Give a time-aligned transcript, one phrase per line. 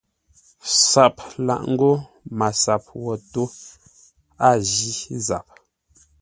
[0.89, 1.15] SAP
[1.47, 1.91] laʼ ńgó
[2.37, 3.43] MASAP wo tó,
[4.47, 4.93] a jí
[5.27, 5.47] zap.